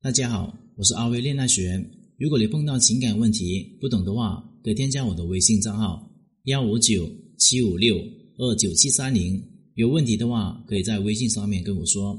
[0.00, 1.84] 大家好，我是阿威恋爱学。
[2.18, 6.08] 如果你碰到情感问题不懂的话，可以添加我的微信账号
[6.44, 7.04] 幺五九
[7.36, 7.96] 七五六
[8.38, 9.42] 二九七三零。
[9.74, 12.16] 有问题的话，可以在微信上面跟我说。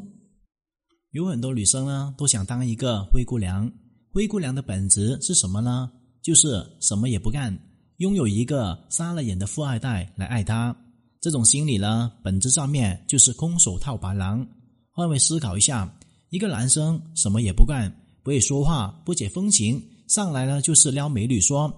[1.11, 3.71] 有很多女生呢，都想当一个灰姑娘。
[4.11, 5.89] 灰姑娘的本质是什么呢？
[6.21, 7.57] 就是什么也不干，
[7.99, 10.75] 拥有一个瞎了眼的富二代来爱她。
[11.21, 14.45] 这种心理呢，本质上面就是空手套白狼。
[14.91, 15.95] 换位思考一下。
[16.29, 17.91] 一个男生什么也不干，
[18.23, 21.75] 不会说话，不解风情，上来呢就是撩美女，说：“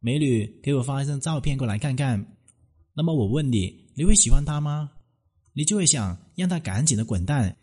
[0.00, 2.24] 美女，给我发一张照片过来看看。”
[2.96, 4.90] 那么我问你，你会喜欢他吗？
[5.52, 7.56] 你就会想让他赶紧的滚蛋。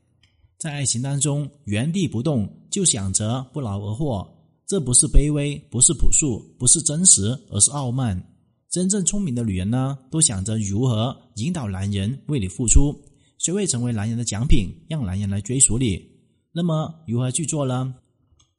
[0.57, 4.25] 在爱情当中原地不动，就想着不劳而获，
[4.67, 8.21] 这不是卑微，不是朴素，不是真实，而是傲慢。
[8.69, 12.95] 真正聪明的女人呢，都想着如何引导男人为你付出，
[13.37, 16.10] 学会成为男人的奖品，让男人来追逐你。
[16.53, 17.95] 那么如何去做呢？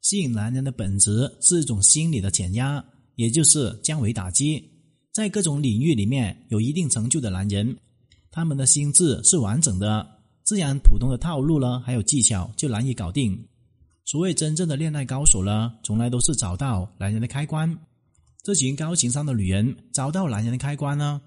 [0.01, 2.83] 吸引男人的本质是一种心理的减压，
[3.15, 4.63] 也就是降维打击。
[5.11, 7.77] 在各种领域里面有一定成就的男人，
[8.31, 10.05] 他们的心智是完整的，
[10.43, 13.47] 自然普通的套路呢，还有技巧就难以搞定。
[14.05, 17.77] 所谓真正的恋爱高手呢，从来都是找到男人的开关。
[18.41, 21.21] 这群高情商的女人找到男人的开关呢，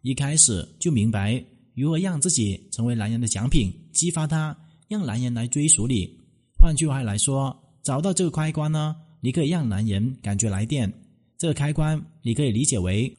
[0.00, 1.44] 一开始就明白
[1.74, 4.56] 如何让自己成为男人的奖品，激发他。
[4.94, 6.08] 让男人来追逐你。
[6.56, 10.90] 换句话来说，找到这个开关呢，你可以让男人感觉来电。
[11.36, 13.12] 这个开关，你可以理解为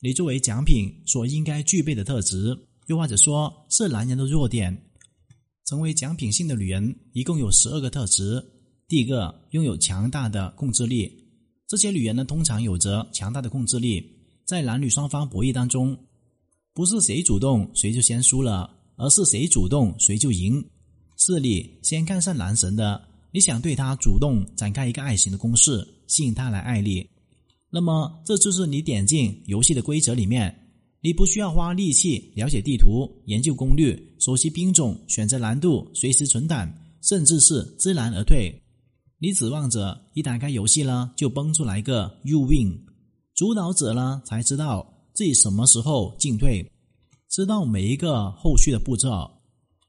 [0.00, 4.76] 你作为奖品所应该具备的特质，又或者说是男人的弱点。
[5.64, 8.44] 成为奖品性的女人，一共有十二个特质。
[8.88, 11.08] 第一个，拥有强大的控制力。
[11.68, 14.04] 这些女人呢，通常有着强大的控制力，
[14.44, 15.96] 在男女双方博弈当中，
[16.74, 20.62] 不是谁主动谁就先输了，而是谁主动谁就赢。
[21.24, 27.08] 是你先看上男神的，你想对他主动展开一个爱情的攻势，吸引他来爱你，
[27.70, 30.52] 那么这就是你点进游戏的规则里面，
[31.00, 36.68] 你不需要花力气了解地图、研究攻略、熟悉兵种、选择难度、随时存档，
[37.02, 38.52] 甚至是知难而退。
[39.20, 42.76] 你指望着一打开游戏呢，就蹦出来个 you win，
[43.36, 46.68] 主导者呢才知道自己什么时候进退，
[47.30, 49.30] 知道每一个后续的步骤，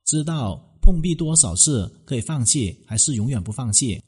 [0.06, 0.70] 知道。
[0.84, 4.02] 碰壁多少次可以放弃，还是永远不放弃？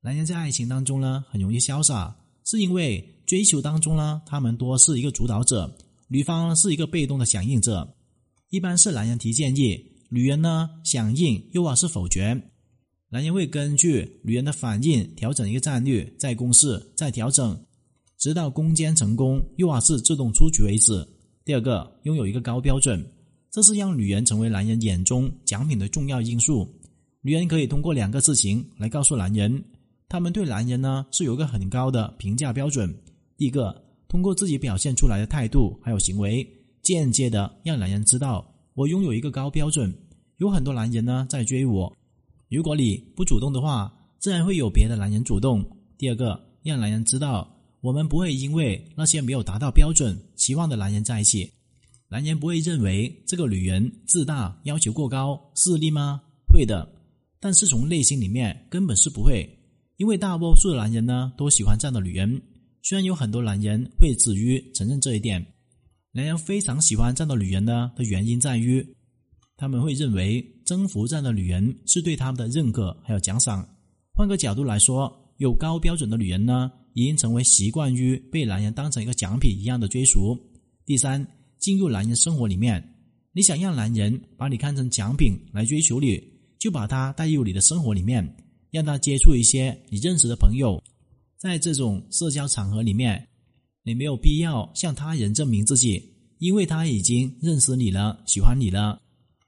[0.00, 2.14] 男人在爱情当中呢，很容易潇洒，
[2.44, 5.72] 是因为追求当中呢，他们多是一个主导者，
[6.08, 7.96] 女方是一个被动的响应者。
[8.50, 9.80] 一般是男人提建议，
[10.10, 12.42] 女人呢响应，又或是否决。
[13.10, 17.58] 男人会根据女人的反应调整一个战略，再攻势，再调整，
[18.18, 21.06] 直到攻坚成功，又或是自动出局为止。
[21.44, 23.04] 第二个，拥有一个高标准。
[23.50, 26.68] 这是让女人成为男人眼中奖品的重要因素。
[27.20, 29.62] 女人可以通过两个事情来告诉男人，
[30.08, 32.94] 他们对男人呢是有个很高的评价标准。
[33.36, 36.46] 第一个，通过自己表现出来的态度还有行为，
[36.82, 39.92] 间接的让男人知道我拥有一个高标准。
[40.36, 41.92] 有很多男人呢在追我，
[42.48, 45.64] 如果你不主动的话，自然会有别的男人主动。
[45.98, 51.50] 第二个，让男人知道我们不会因为那些没有达到标准期望的男人在一起。
[52.10, 56.22] 男人不会认为这个女人自大、要求过高、势利吗？
[56.50, 56.90] 会的，
[57.38, 59.46] 但是从内心里面根本是不会，
[59.98, 62.40] 因为大多数的男人呢都喜欢这样的女人。
[62.82, 65.46] 虽然有很多男人会止于承认这一点，
[66.12, 68.82] 男人非常喜欢这样的女人呢的原因在于，
[69.58, 73.68] 他们会认为征服这样的女人是对他们的认可还有奖赏。
[74.14, 80.34] 换个角度来说，有高标准的女人呢，已经成为习惯于被男人当成一个奖品一样的追逐。
[80.86, 81.37] 第三。
[81.58, 82.82] 进入男人生活里面，
[83.32, 86.22] 你想让男人把你看成奖品来追求你，
[86.58, 88.36] 就把他带入你的生活里面，
[88.70, 90.82] 让他接触一些你认识的朋友。
[91.36, 93.28] 在这种社交场合里面，
[93.84, 96.02] 你没有必要向他人证明自己，
[96.38, 99.00] 因为他已经认识你了，喜欢你了，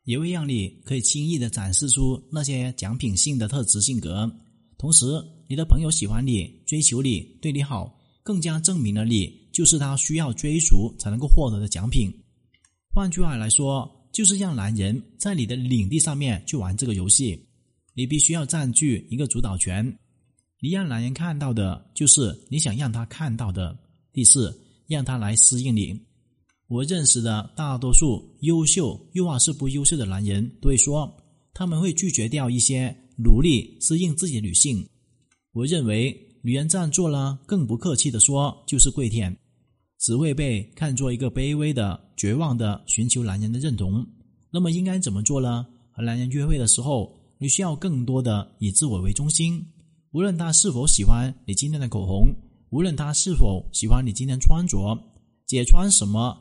[0.05, 4.31] 也会让你可以轻易的展示出那些奖品性的特质性格。
[4.79, 5.05] 同时，
[5.49, 9.40] 你的朋友喜欢你，追求你，对你好，更加证明了你。
[9.53, 12.13] 就是他需要追逐才能够获得的奖品。
[12.93, 17.47] 换句话来说，就是让男人在你的领地上面去玩这个游戏，
[17.95, 19.97] 你必须要占据一个主导权。
[20.61, 23.79] 你让男人看到的就是你想让他看到的。
[24.13, 25.99] 第四，让他来适应你。
[26.67, 31.17] 我认识的大多数优秀又或是不优秀的男人都会说，
[31.55, 34.89] 他们会拒绝掉一些努力适应自己的女性。
[35.53, 36.27] 我认为。
[36.43, 39.37] 女人这样做呢，更不客气的说，就是跪舔，
[39.99, 44.07] 只会被看作一个卑微的、绝望的寻求男人的认同。
[44.51, 45.67] 那么应该怎么做呢？
[45.93, 49.65] 和男人约会的时候，你需要更多的以自我为中心。
[50.13, 52.35] 无论他是否喜欢你今天的口红，
[52.71, 54.99] 无论他是否喜欢你今天穿着，
[55.47, 56.37] 姐穿什么，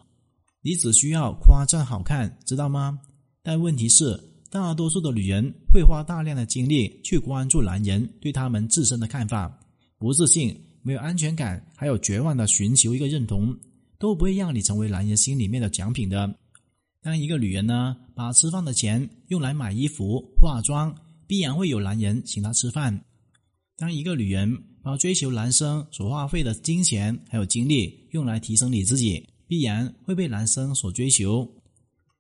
[0.62, 3.00] 你只需要夸赞好看，知道吗？
[3.44, 4.20] 但问题是，
[4.50, 9.60] 大多数的女人会花大量的精力去关注男人对他们自身的看法，
[10.00, 13.56] 不自信、没有安全感，还有绝望的寻求一个认同，
[14.00, 16.34] 都不会让你成为男人心里面的奖品的。
[17.02, 20.96] 当一个女人呢，把吃饭的钱用来买衣服、化妆，
[21.28, 22.98] 必然会有男人请她吃饭；
[23.78, 31.46] 当一个女人把追求男生所花费的金钱还有精力用来提升你自己，必然会被男生所追求。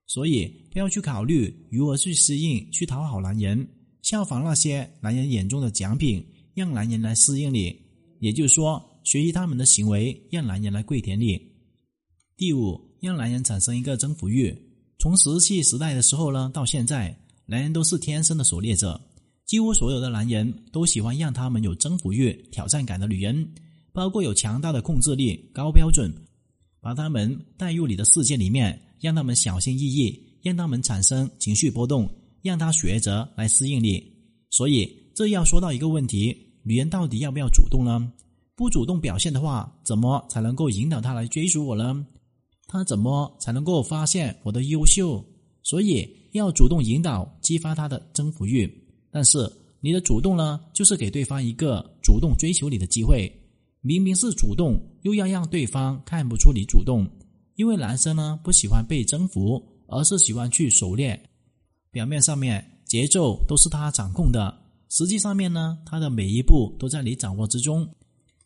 [0.05, 3.67] 所以，不要去考虑如何去适应、去讨好男人，
[4.01, 6.25] 效仿那些男人眼中的奖品，
[6.59, 7.73] 让男人来适应你。
[8.19, 11.39] 也就是说，学习他们的行为，让男人来跪舔你。
[12.35, 14.53] 第五，让男人产生一个征服欲。
[14.97, 18.99] 从石器时代的时候呢，到现在，男人都是天生的狩猎者。
[19.45, 23.53] 几乎所有的男人都喜欢让他们有征服欲、挑战感的女人，
[23.93, 26.13] 包括有强大的控制力、高标准，
[26.81, 34.03] 把他们带入你的世界里面，让他们小心翼翼，让他们产生情绪波动，让他学着来适应你。
[34.49, 38.11] 所以，这要说到一个问题：女人到底要不要主动呢？
[38.55, 42.05] 不主动表现的话，怎么才能够引导他来追逐我呢？
[42.67, 45.23] 他怎么才能够发现我的优秀？
[45.63, 48.69] 所以要主动引导，激发他的征服欲。
[49.11, 53.31] 但是你的主动呢，就是给对方一个主动追求你的机会。
[53.81, 57.09] 明明是主动，又要让对方看不出你主动。
[57.55, 61.17] 因为男生呢不喜欢被征服，而是喜欢去狩猎。
[61.91, 64.55] 表面上面节奏都是他掌控的，
[64.89, 67.87] 实际上面呢，他的每一步都在你掌握之中。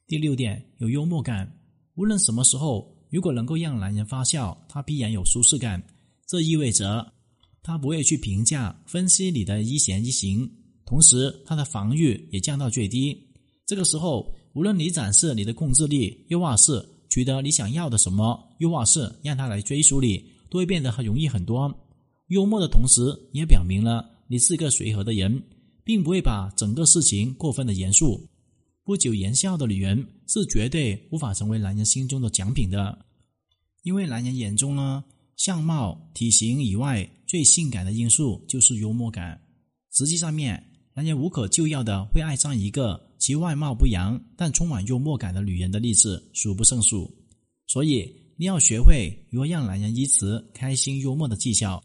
[0.08, 1.52] 第六点，有幽默感，
[1.96, 2.92] 无论什么时候。
[3.10, 5.80] 如果能够让男人发笑，他必然有舒适感。
[6.26, 7.14] 这意味着
[7.62, 10.50] 他不会去评价、分析你的一言一行，
[10.84, 13.16] 同时他的防御也降到最低。
[13.68, 21.72] 这个时候，无论你展示你的控制力，又或是取得你想要的什么，又或是让他来追逐你，都会变得很容易很多。
[22.30, 23.00] 幽默的同时，
[23.32, 25.40] 也表明了你是一个随和的人，
[25.84, 28.30] 并不会把整个事情过分的严肃。
[28.84, 33.06] 不苟言笑的女人是绝对无法成为男人心中的奖品的，
[33.84, 35.04] 因为男人眼中呢，
[35.38, 39.40] 相貌、体型以外最性感的因素就是幽默感。
[39.92, 40.62] 实际上面，
[40.94, 47.10] 男人无可救药的会爱上一个其外貌不扬但充满幽默感的女人的例子数不胜数。
[47.68, 51.82] 所以，你要学会如何让男人依此开心幽默的技巧，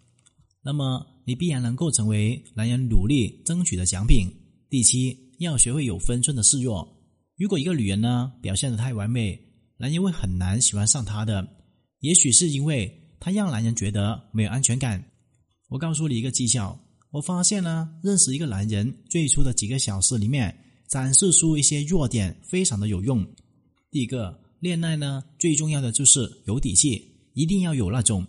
[0.62, 4.26] 那么你必然能够成为男人努力争取的奖品。
[4.70, 5.28] 第七。
[5.38, 6.96] 要学会有分寸的示弱。
[7.36, 9.38] 如果一个女人呢表现的太完美，
[9.76, 11.46] 男人会很难喜欢上她的。
[12.00, 15.00] 也许是因为她让男人觉得没有安全感。
[15.68, 16.76] 我告诉你一个技巧，
[17.12, 20.52] 我发现呢，认识一个男人最初的几个小时里面，
[20.88, 23.24] 展示出一些弱点非常的有用。
[23.92, 27.00] 第一个，恋爱呢最重要的就是有底气，
[27.34, 28.26] 一定要有那种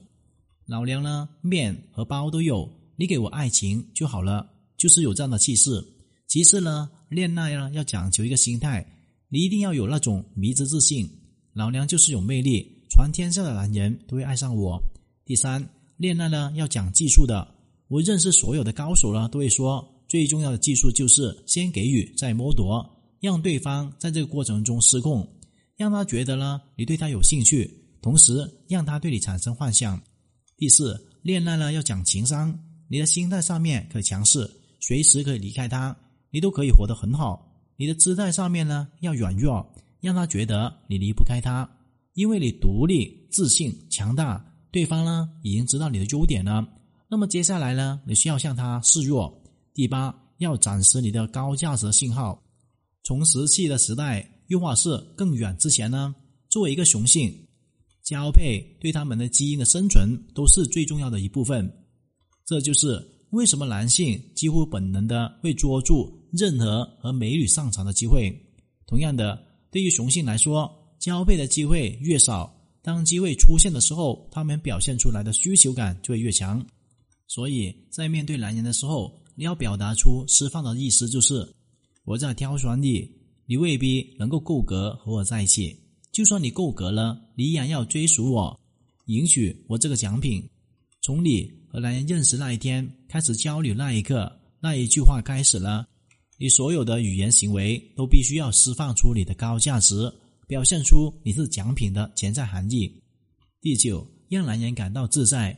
[0.67, 5.81] 老娘呢面和包都有，你给我爱情就好了，就是有这样的气势。
[6.27, 8.85] 其次呢，恋爱呢要讲求一个心态，
[9.29, 11.09] 你一定要有那种迷之自信。
[11.53, 14.77] 老娘就是有魅力，全天下的男人都会爱上我。
[15.23, 15.65] 第三，
[15.95, 17.47] 恋爱呢要讲技术的，
[17.87, 22.85] 我认识所有的高手呢都会说，最重要的技术就是先给予再剥夺，
[23.21, 25.25] 让对方在这个过程中失控，
[25.77, 29.97] 让他觉得呢你对他有兴趣，同时让他对你产生幻想。
[30.57, 32.53] 第四，恋爱呢要讲情商，
[32.89, 34.49] 你的心态上面可以强势，
[34.81, 35.95] 随时可以离开他。
[36.31, 39.65] 你都可以活得很好，你的姿态上面呢要软弱，
[40.01, 41.67] 让他觉得你离不开他，
[42.13, 46.67] 因为你独立、自信、强大，对方呢已经知道你的优点了。
[47.07, 49.41] 那么接下来呢，你需要向他示弱。
[49.73, 52.39] 第八，要展示你的高价值信号。
[53.03, 56.13] 从石器的时代，又或是更远之前呢，
[56.47, 57.33] 作为一个雄性，
[58.03, 61.71] 交配对他们的基因的生存都是最重要的一部分。
[62.49, 66.11] 这就是为什么男性几乎本能的会捉住。
[66.31, 68.35] 任何和美女上床的机会，
[68.87, 69.39] 同样的，
[69.69, 72.51] 对于雄性来说，交配的机会越少，
[72.81, 76.65] 当机会出现的时候，他们表现出来的需求感就会越强。
[77.27, 81.47] 所以在面对男人的时候，你要表达出释放的意思，就是
[82.03, 83.07] 我在挑选你，
[83.45, 85.79] 你未必能够够格和我在一起。
[86.11, 88.59] 就算你够格了，你依然要追逐我，
[89.05, 90.43] 赢取我这个奖品。
[91.01, 95.87] 从你和男人认识那一天开始交流那一刻，那一句话开始了。
[96.37, 100.11] 你所有的语言行为都必须要释放出你的高价值，
[100.47, 102.91] 表现出你是奖品的潜在含义。
[103.61, 105.57] 第九，让男人感到自在。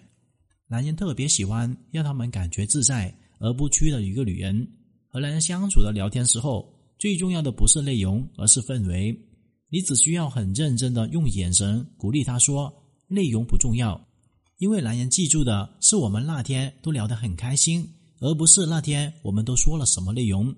[0.68, 4.68] 男人特别喜欢让他们感觉自在，而不屈的一个女人。
[5.08, 9.16] 和男人相处的聊天时候，最重要的不是内容，而是氛围。
[9.70, 12.74] 你只需要很认真的用眼神鼓励他说
[13.08, 14.02] ：“内容不重要，
[14.62, 17.84] 因为男人记住的是我们那天都聊得很开心，
[18.20, 20.54] 而不是那天我们都说了什么内容。”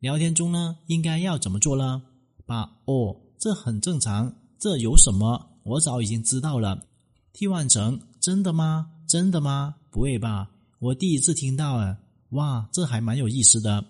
[0.00, 2.02] 聊天中呢，应该要怎么做呢？
[2.44, 5.60] 把“哦，这很正常，这有什么？
[5.62, 6.84] 我早已经知道了。”
[7.32, 8.90] 替换成“真的吗？
[9.08, 9.76] 真的吗？
[9.88, 10.50] 不会吧？
[10.80, 11.96] 我第一次听到啊！
[12.30, 13.84] 哇，这还蛮有意思的。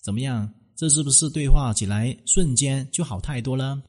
[0.00, 0.50] 怎么样？
[0.74, 3.82] 这是不是对话起来瞬间就好太多了？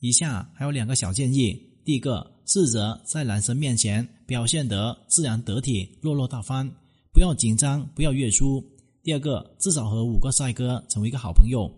[0.00, 6.70] 以下还有两个小建议：第一个，试着在男生面前表现得自然得体、落落大方，
[7.12, 8.62] 不要紧张，不要越出。
[9.02, 11.70] 第二个，至少和五个帅哥成为一个好朋友，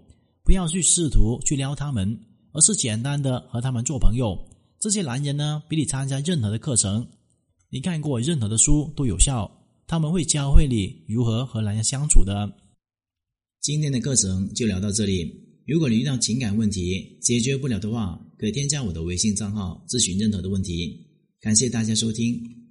[0.44, 2.18] 不要去试图去撩他们，
[2.52, 4.38] 而是简单的和他们做朋友。
[4.78, 7.06] 这些男人呢，比你参加任何的课程，
[7.70, 9.50] 你看过任何的书都有效。
[9.88, 12.52] 他们会教会你如何和男人相处的。
[13.60, 15.32] 今天的课程就聊到这里。
[15.64, 21.06] 如果你遇到情感问题解决不了的话，可以添加我的微信账号咨询任何的问题。
[21.40, 22.65] 感谢大家收听。